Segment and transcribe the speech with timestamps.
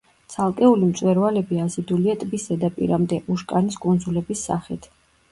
[0.33, 4.89] ცალკეული მწვერვალები აზიდულია ტბის ზედაპირამდე უშკანის კუნძულების სახით.